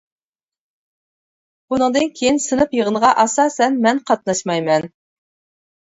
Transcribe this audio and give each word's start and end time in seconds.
بۇنىڭدىن 1.67 2.09
كىيىن 2.21 2.41
سىنىپ 2.47 2.75
يىغىنىغا 2.81 3.15
ئاساسەن 3.25 3.81
مەن 3.87 4.05
قاتناشمايمەن. 4.11 4.93